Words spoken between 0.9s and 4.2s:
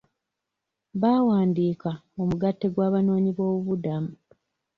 Baawandiika omugatte gw'abanoonyi b'obubuddamu.